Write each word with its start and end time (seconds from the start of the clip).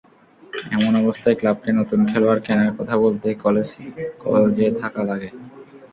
এমন 0.71 0.93
অবস্থায় 1.01 1.37
ক্লাবকে 1.39 1.69
নতুন 1.79 1.99
খেলোয়াড় 2.09 2.41
কেনার 2.41 2.71
কথা 2.77 2.95
বলতে 2.97 3.27
কলজে 4.23 4.67
থাকা 4.81 5.01
লাগে। 5.09 5.29